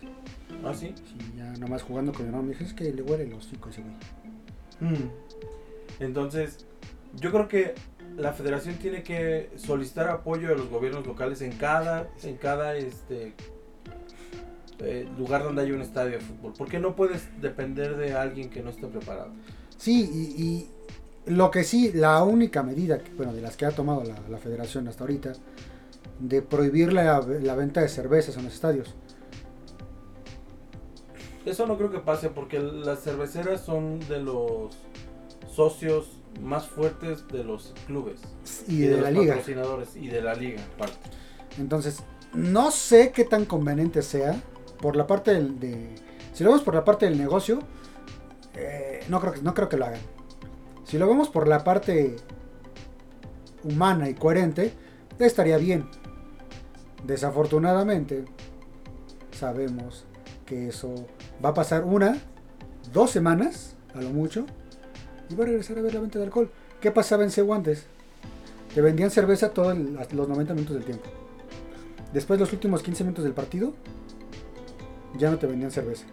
[0.64, 0.94] Ah, sí.
[1.04, 3.68] Sí, ya nomás jugando con mi hermano me dije, es que le huele el hocico
[3.68, 4.92] ese güey.
[4.92, 5.10] Mm.
[6.00, 6.66] Entonces,
[7.16, 7.74] yo creo que
[8.16, 13.34] la federación tiene que solicitar apoyo de los gobiernos locales en cada, en cada este
[14.80, 16.52] eh, lugar donde haya un estadio de fútbol.
[16.56, 19.32] Porque no puedes depender de alguien que no esté preparado.
[19.76, 20.70] Sí, y, y
[21.28, 24.38] Lo que sí, la única medida, que, bueno, de las que ha tomado la, la
[24.38, 25.32] federación hasta ahorita,
[26.20, 28.94] de prohibir la, la venta de cervezas en los estadios.
[31.44, 34.76] Eso no creo que pase porque las cerveceras son de los
[35.50, 36.10] socios
[36.42, 38.20] más fuertes de los clubes
[38.66, 39.34] Y, de, los la liga.
[39.34, 40.96] patrocinadores y de la liga aparte.
[41.58, 42.02] Entonces,
[42.34, 44.40] no sé qué tan conveniente sea
[44.80, 45.94] por la parte del, de...
[46.34, 47.60] Si lo vemos por la parte del negocio,
[48.54, 50.00] eh, no, creo que, no creo que lo hagan.
[50.88, 52.16] Si lo vemos por la parte
[53.62, 54.72] humana y coherente,
[55.18, 55.87] estaría bien.
[57.05, 58.24] Desafortunadamente,
[59.31, 60.07] sabemos
[60.46, 60.94] que eso
[61.44, 62.16] va a pasar una,
[62.90, 64.46] dos semanas, a lo mucho,
[65.29, 66.51] y va a regresar a ver la venta de alcohol.
[66.81, 67.85] ¿Qué pasaba en antes?
[68.74, 71.11] Te vendían cerveza todos los 90 minutos del tiempo.
[72.14, 73.74] Después, los últimos 15 minutos del partido,
[75.18, 76.07] ya no te vendían cerveza.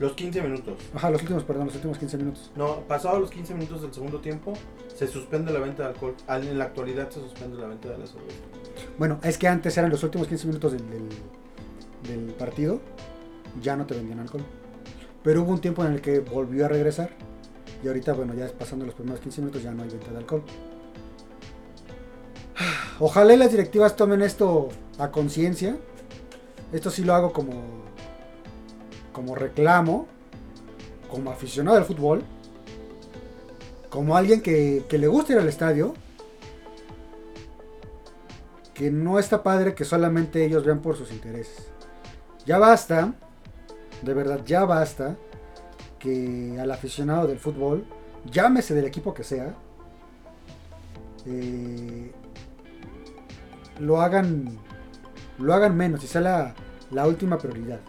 [0.00, 0.78] Los 15 minutos.
[0.94, 2.50] Ajá, los últimos, perdón, los últimos 15 minutos.
[2.56, 4.54] No, pasados los 15 minutos del segundo tiempo,
[4.96, 6.14] se suspende la venta de alcohol.
[6.26, 8.38] Al- En la actualidad se suspende la venta de la cerveza.
[8.98, 12.80] Bueno, es que antes eran los últimos 15 minutos del, del- del partido,
[13.60, 14.42] ya no te vendían alcohol.
[15.22, 17.10] Pero hubo un tiempo en el que volvió a regresar.
[17.84, 20.42] Y ahorita, bueno, ya pasando los primeros 15 minutos ya no hay venta de alcohol.
[23.00, 25.76] Ojalá y las directivas tomen esto a conciencia.
[26.72, 27.52] Esto sí lo hago como,
[29.12, 30.06] como reclamo,
[31.10, 32.22] como aficionado al fútbol,
[33.90, 35.94] como alguien que, le gusta ir al estadio.
[38.72, 41.66] Que no está padre que solamente ellos vean por sus intereses.
[42.46, 43.12] Ya basta,
[44.00, 45.16] de verdad, ya basta
[45.98, 47.84] que al aficionado del fútbol,
[48.30, 49.54] llámese del equipo que sea,
[51.26, 52.10] eh,
[53.78, 54.58] lo hagan
[55.38, 56.54] lo hagan menos y sea
[56.90, 57.80] la última prioridad.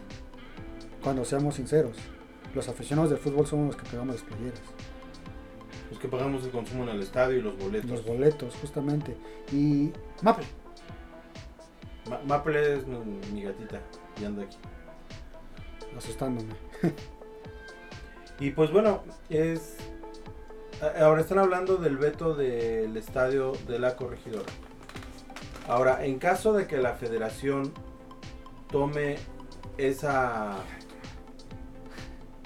[1.02, 1.96] Cuando seamos sinceros,
[2.54, 4.60] los aficionados del fútbol somos los que pegamos las playeras,
[5.90, 7.90] Los que pagamos el consumo en el estadio y los boletos.
[7.90, 9.16] los boletos, justamente.
[9.52, 9.90] Y
[10.22, 10.44] Maple,
[12.08, 13.80] Ma- Maple es mi, gatita
[14.20, 14.56] y anda aquí.
[15.96, 16.52] asustándome.
[18.40, 19.76] Y pues bueno, es.
[21.00, 24.50] Ahora están hablando del veto del estadio de la corregidora.
[25.68, 27.72] Ahora, en caso de que la federación
[28.70, 29.16] tome
[29.78, 30.56] esa.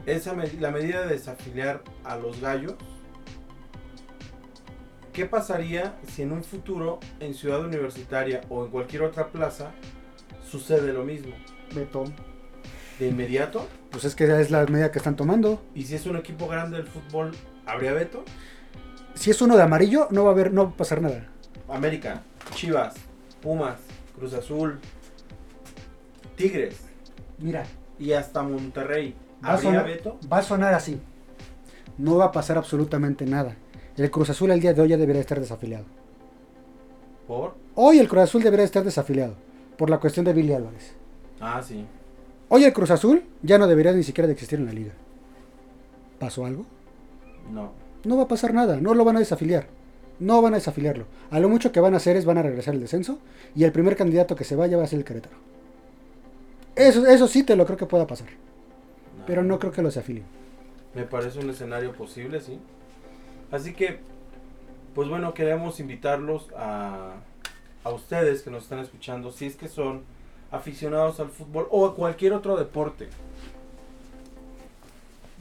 [0.06, 2.74] Esa me- la medida de desafiliar a los gallos,
[5.12, 9.72] ¿qué pasaría si en un futuro en Ciudad Universitaria o en cualquier otra plaza
[10.48, 11.34] sucede lo mismo?
[11.74, 12.04] Beto.
[12.98, 15.62] De inmediato, Pues es que es la medida que están tomando.
[15.74, 17.32] y si es un equipo grande del fútbol,
[17.66, 18.24] ¿habría veto?
[19.14, 21.26] Si es uno de amarillo, no va a haber, no va a pasar nada.
[21.68, 22.22] América,
[22.54, 22.94] Chivas,
[23.42, 23.78] Pumas,
[24.14, 24.78] Cruz Azul,
[26.36, 26.80] Tigres
[27.38, 27.64] Mira,
[27.98, 29.14] y hasta Monterrey.
[29.46, 31.00] Va a, ¿Habría sonar, va a sonar así.
[31.98, 33.56] No va a pasar absolutamente nada.
[33.96, 35.84] El Cruz Azul el día de hoy ya debería estar desafiliado.
[37.26, 37.54] ¿Por?
[37.74, 39.34] Hoy el Cruz Azul debería estar desafiliado.
[39.76, 40.94] Por la cuestión de Billy Álvarez.
[41.40, 41.84] Ah, sí.
[42.48, 44.92] Hoy el Cruz Azul ya no debería ni siquiera de existir en la liga.
[46.18, 46.64] ¿Pasó algo?
[47.52, 47.72] No.
[48.04, 49.66] No va a pasar nada, no lo van a desafiliar.
[50.18, 51.06] No van a desafiliarlo.
[51.30, 53.18] A lo mucho que van a hacer es van a regresar el descenso
[53.54, 55.36] y el primer candidato que se vaya va a ser el Querétaro.
[56.74, 58.28] Eso, eso sí te lo creo que pueda pasar,
[59.26, 60.26] pero no creo que los afilien.
[60.94, 62.58] Me parece un escenario posible, sí.
[63.50, 64.00] Así que,
[64.94, 67.14] pues bueno, queremos invitarlos a,
[67.84, 70.02] a ustedes que nos están escuchando, si es que son
[70.50, 73.08] aficionados al fútbol o a cualquier otro deporte.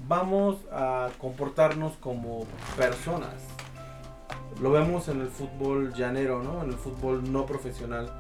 [0.08, 2.46] Vamos a comportarnos como
[2.78, 3.34] personas.
[4.62, 6.64] Lo vemos en el fútbol llanero, ¿no?
[6.64, 8.12] En el fútbol no profesional.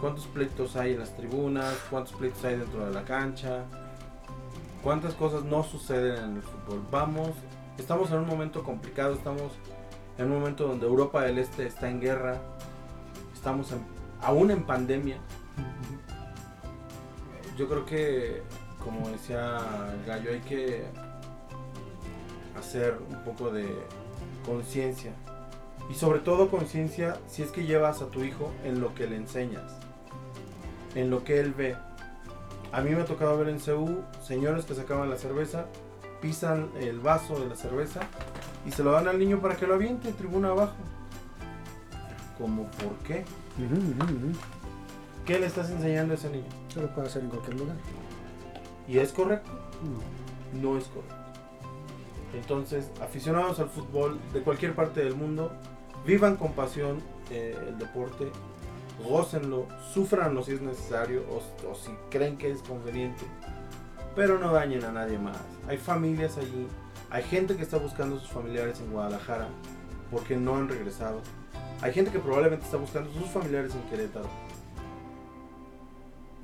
[0.00, 1.74] ¿Cuántos pleitos hay en las tribunas?
[1.90, 3.64] ¿Cuántos pleitos hay dentro de la cancha?
[4.82, 6.82] Cuántas cosas no suceden en el fútbol.
[6.90, 7.30] Vamos,
[7.78, 9.52] estamos en un momento complicado, estamos
[10.18, 12.38] en un momento donde Europa del Este está en guerra,
[13.34, 13.84] estamos en-
[14.20, 15.16] aún en pandemia.
[17.56, 18.42] Yo creo que,
[18.82, 19.58] como decía
[19.94, 20.84] el gallo, hay que
[22.58, 23.66] hacer un poco de
[24.46, 25.12] conciencia.
[25.90, 29.16] Y sobre todo conciencia si es que llevas a tu hijo en lo que le
[29.16, 29.72] enseñas,
[30.94, 31.76] en lo que él ve.
[32.72, 35.66] A mí me ha tocado ver en CU señores que sacaban la cerveza,
[36.22, 38.00] pisan el vaso de la cerveza
[38.66, 40.74] y se lo dan al niño para que lo aviente tribuna abajo.
[42.38, 43.24] ¿Cómo por qué?
[45.26, 46.48] ¿Qué le estás enseñando a ese niño?
[46.70, 47.76] Eso lo puede hacer en cualquier lugar.
[48.88, 49.50] ¿Y es correcto?
[49.82, 50.62] No.
[50.62, 51.14] No es correcto.
[52.34, 55.52] Entonces, aficionados al fútbol de cualquier parte del mundo,
[56.06, 58.30] vivan con pasión eh, el deporte,
[59.04, 63.24] gócenlo, sufranlo si es necesario o, o si creen que es conveniente,
[64.14, 65.38] pero no dañen a nadie más.
[65.68, 66.66] Hay familias allí,
[67.10, 69.48] Hay gente que está buscando a sus familiares en Guadalajara
[70.10, 71.20] porque no han regresado.
[71.80, 74.28] Hay gente que probablemente está buscando a sus familiares en Querétaro.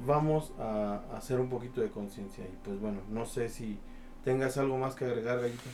[0.06, 3.78] Vamos a hacer un poquito de conciencia y pues bueno, no sé si
[4.24, 5.70] tengas algo más que agregar, Gallito.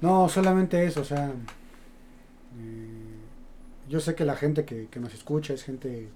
[0.00, 1.32] No, solamente eso, o sea,
[3.88, 6.08] yo sé que la gente que, nos escucha es gente,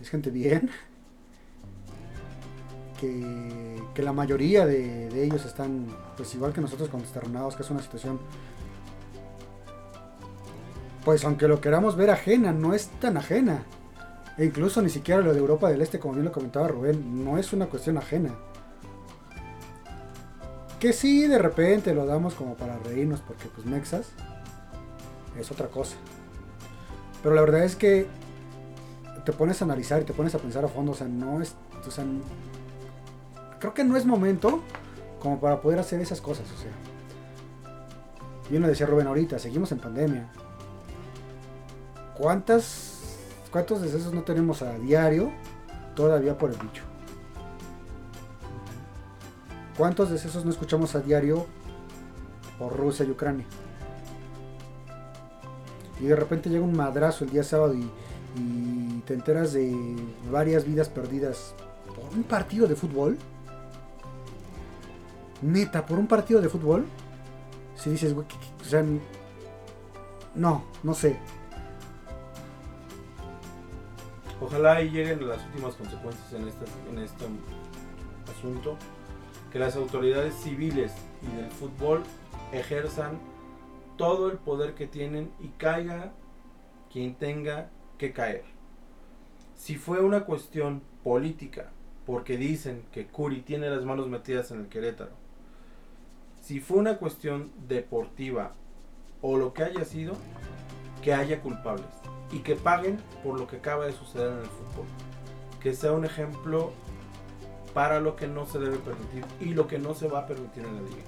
[0.00, 0.70] es gente bien,
[3.00, 7.80] que, la mayoría de, de ellos están, pues igual que nosotros consternados, que es una
[7.80, 8.18] situación,
[11.04, 13.64] pues aunque lo queramos ver ajena, no es tan ajena.
[14.36, 17.38] E incluso ni siquiera lo de Europa del Este, como bien lo comentaba Rubén, no
[17.38, 18.30] es una cuestión ajena.
[20.80, 24.08] Que sí, de repente lo damos como para reírnos, porque pues Mexas
[25.38, 25.96] es otra cosa.
[27.24, 28.06] Pero la verdad es que
[29.24, 31.54] te pones a analizar y te pones a pensar a fondo, o sea, no es,
[31.88, 32.04] o sea,
[33.58, 34.60] creo que no es momento
[35.20, 36.70] como para poder hacer esas cosas, o sea.
[38.50, 40.30] Bien lo decía Rubén ahorita, seguimos en pandemia.
[42.14, 43.16] ¿Cuántas,
[43.50, 45.32] cuántos decesos no tenemos a diario
[45.96, 46.82] todavía por el bicho?
[49.78, 51.46] ¿Cuántos decesos no escuchamos a diario
[52.58, 53.46] por Rusia y Ucrania?
[56.00, 57.90] Y de repente llega un madrazo el día sábado y,
[59.06, 59.96] te enteras de
[60.32, 61.54] varias vidas perdidas
[61.86, 63.18] por un partido de fútbol.
[65.42, 66.86] Neta, por un partido de fútbol.
[67.76, 68.26] Si dices, güey,
[68.60, 68.82] o sea,
[70.34, 71.18] no, no sé.
[74.40, 77.24] Ojalá y lleguen las últimas consecuencias en este, en este
[78.36, 78.76] asunto.
[79.52, 82.02] Que las autoridades civiles y del fútbol
[82.52, 83.18] ejerzan
[83.96, 86.12] todo el poder que tienen y caiga
[86.92, 88.44] quien tenga que caer.
[89.56, 91.70] Si fue una cuestión política,
[92.06, 95.12] porque dicen que Curi tiene las manos metidas en el Querétaro,
[96.42, 98.52] si fue una cuestión deportiva
[99.22, 100.14] o lo que haya sido,
[101.02, 101.86] que haya culpables
[102.30, 104.86] y que paguen por lo que acaba de suceder en el fútbol.
[105.62, 106.72] Que sea un ejemplo
[107.72, 110.64] para lo que no se debe permitir y lo que no se va a permitir
[110.64, 111.02] en la liga.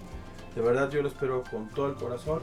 [0.54, 2.40] De verdad yo lo espero con todo el corazón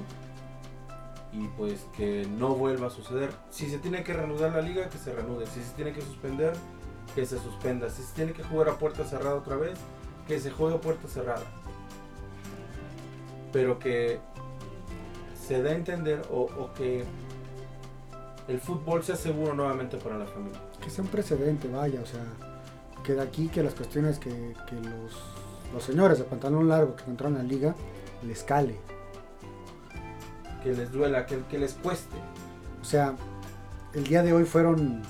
[1.34, 3.32] y pues que no vuelva a suceder.
[3.50, 5.48] Si se tiene que reanudar la liga, que se reanude.
[5.48, 6.54] Si se tiene que suspender,
[7.16, 7.90] que se suspenda.
[7.90, 9.78] Si se tiene que jugar a puerta cerrada otra vez,
[10.28, 11.44] que se juegue a puerta cerrada.
[13.52, 14.20] Pero que
[15.48, 17.04] se dé a entender o, que
[18.48, 20.60] el fútbol sea seguro nuevamente para la familia.
[20.82, 22.24] Que sea un precedente, vaya, o sea,
[23.04, 25.14] que de aquí que las cuestiones que, que los,
[25.74, 27.76] los señores de pantalón largo que entraron a la liga
[28.24, 28.78] les cale.
[30.64, 32.16] Que les duela, que, que les cueste.
[32.82, 33.16] O sea,
[33.94, 35.04] el día de hoy fueron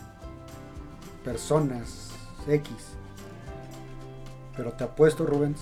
[1.24, 2.10] personas
[2.48, 2.72] X.
[4.56, 5.62] Pero te apuesto, Rubens,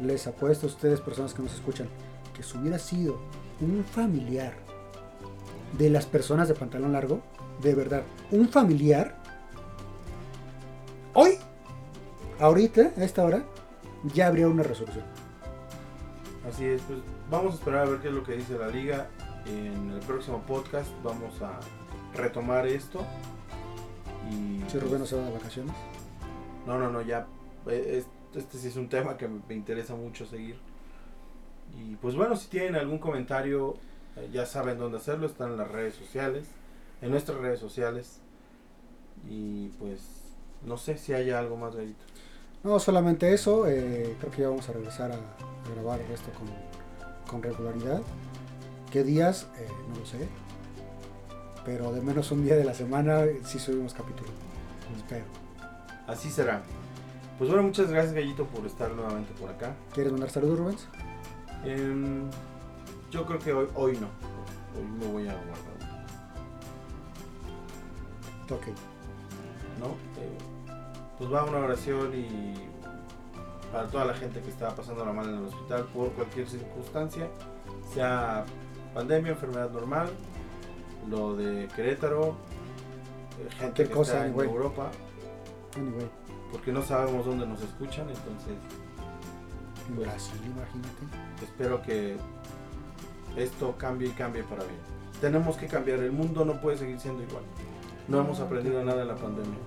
[0.00, 1.88] les apuesto a ustedes, personas que nos escuchan,
[2.34, 3.18] que si hubiera sido
[3.60, 4.54] un familiar
[5.78, 7.20] de las personas de pantalón largo,
[7.62, 9.16] de verdad, un familiar,
[11.14, 11.38] hoy,
[12.38, 13.44] ahorita, a esta hora,
[14.14, 15.04] ya habría una resolución.
[16.48, 16.98] Así es, pues
[17.30, 19.08] vamos a esperar a ver qué es lo que dice la liga.
[19.46, 21.58] En el próximo podcast vamos a
[22.16, 23.04] retomar esto.
[24.30, 25.74] Y Si Rubén no se va de vacaciones.
[26.66, 27.26] No, no, no, ya.
[27.66, 30.56] es- Este sí es un tema que me interesa mucho seguir.
[31.78, 33.74] Y pues bueno, si tienen algún comentario,
[34.16, 35.26] eh, ya saben dónde hacerlo.
[35.26, 36.46] Están en las redes sociales,
[37.02, 38.20] en nuestras redes sociales.
[39.28, 40.00] Y pues
[40.64, 42.04] no sé si haya algo más, Gallito.
[42.64, 43.66] No, solamente eso.
[43.66, 46.48] eh, creo que ya vamos a regresar a, a grabar esto con,
[47.28, 48.00] con regularidad.
[48.90, 49.46] ¿Qué días?
[49.58, 50.28] Eh, no lo sé.
[51.64, 54.30] Pero de menos un día de la semana sí subimos capítulo.
[54.96, 55.24] Espero.
[56.06, 56.62] Así será.
[57.38, 59.74] Pues bueno, muchas gracias, Gallito, por estar nuevamente por acá.
[59.94, 60.86] ¿Quieres mandar saludos, Rubens?
[61.64, 62.28] Em,
[63.10, 64.08] yo creo que hoy, hoy no.
[64.78, 65.72] Hoy me voy a guardar.
[68.50, 68.66] Ok.
[71.22, 72.54] Pues va una oración y
[73.70, 77.28] para toda la gente que está pasando la mal en el hospital por cualquier circunstancia,
[77.94, 78.44] sea
[78.92, 80.08] pandemia, enfermedad normal,
[81.08, 82.30] lo de Querétaro,
[83.38, 84.50] eh, gente que cosa, está en.
[84.50, 84.90] Europa,
[85.76, 86.10] Anyway,
[86.50, 88.56] porque no sabemos dónde nos escuchan, entonces
[89.88, 91.44] en Pues- Brasil, imagínate.
[91.44, 92.16] espero que
[93.36, 94.80] esto cambie y cambie para bien.
[95.20, 97.44] Tenemos que cambiar, el mundo no puede seguir siendo igual.
[98.08, 99.58] No hemos aprendido nada de la pandemia.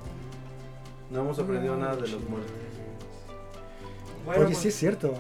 [1.12, 2.52] No hemos aprendido nada de los muertos.
[4.28, 5.14] Oye, pues- sí es cierto.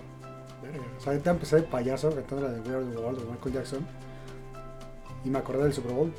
[0.63, 0.83] Verga.
[0.97, 3.53] O sea, ahorita empecé de payaso cantando la de We Are the World de Michael
[3.55, 3.85] Jackson.
[5.23, 6.11] Y me acordé del Super Bowl.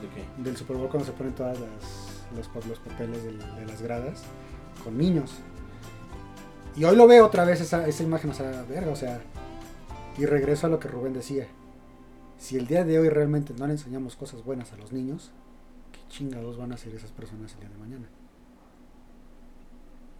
[0.00, 0.42] ¿De qué?
[0.42, 4.22] Del Super Bowl cuando se ponen todas las, los, los papeles del- de las gradas
[4.84, 5.34] con niños.
[6.76, 9.20] Y hoy lo veo otra vez esa, esa imagen, o sea, verga, o sea.
[10.18, 11.46] Y regreso a lo que Rubén decía.
[12.38, 15.45] Si el día de hoy realmente no le enseñamos cosas buenas a los niños, ¿qué
[16.16, 18.06] chingados van a hacer esas personas el día de mañana?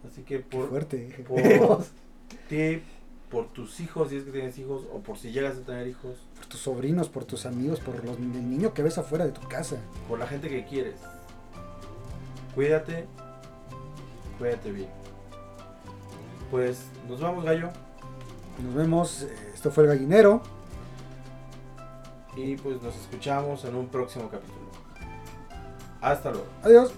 [0.07, 1.25] Así que Qué por, fuerte.
[1.27, 1.41] por
[2.49, 2.81] ti,
[3.31, 6.17] por tus hijos, si es que tienes hijos, o por si llegas a tener hijos,
[6.35, 9.41] por tus sobrinos, por tus amigos, por los, el niño que ves afuera de tu
[9.47, 9.77] casa.
[10.07, 10.95] por la gente que quieres.
[12.55, 13.05] Cuídate,
[14.39, 14.89] cuídate bien.
[16.49, 17.69] Pues nos vamos, gallo.
[18.63, 19.21] Nos vemos.
[19.23, 20.41] eh, Esto fue el gallinero.
[22.35, 24.66] Y pues nos escuchamos en un próximo capítulo.
[26.01, 26.47] Hasta luego.
[26.63, 26.93] Adiós.